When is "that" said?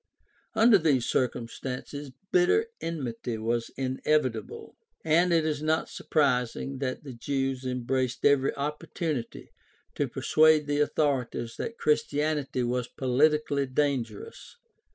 6.79-7.03, 11.59-11.77